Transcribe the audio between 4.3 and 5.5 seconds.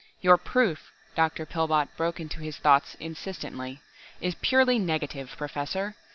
purely negative,